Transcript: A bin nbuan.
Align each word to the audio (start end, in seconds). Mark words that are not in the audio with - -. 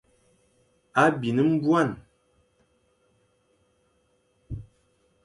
A 1.01 1.05
bin 1.21 1.37
nbuan. 1.51 1.89